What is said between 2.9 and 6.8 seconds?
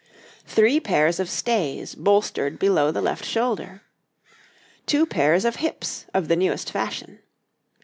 left shoulder. Two pairs of Hips of the newest